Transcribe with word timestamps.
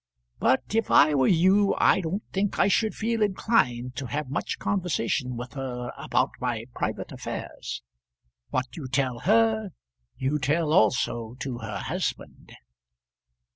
But, 0.39 0.63
if 0.73 0.89
I 0.89 1.13
were 1.13 1.27
you, 1.27 1.75
I 1.77 2.01
don't 2.01 2.23
think 2.33 2.55
that 2.55 2.61
I 2.63 2.67
should 2.69 2.95
feel 2.95 3.21
inclined 3.21 3.95
to 3.97 4.07
have 4.07 4.31
much 4.31 4.57
conversation 4.57 5.37
with 5.37 5.53
her 5.53 5.91
about 5.95 6.31
my 6.39 6.65
private 6.73 7.11
affairs. 7.11 7.83
What 8.49 8.75
you 8.75 8.87
tell 8.87 9.19
her 9.19 9.69
you 10.17 10.39
tell 10.39 10.73
also 10.73 11.35
to 11.41 11.59
her 11.59 11.77
husband." 11.77 12.53